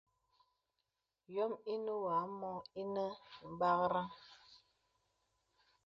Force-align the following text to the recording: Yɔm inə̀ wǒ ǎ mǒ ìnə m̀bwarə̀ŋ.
Yɔm 1.35 1.51
inə̀ 1.73 1.97
wǒ 2.01 2.09
ǎ 2.19 2.21
mǒ 2.39 2.51
ìnə 2.81 3.05
m̀bwarə̀ŋ. 3.49 4.07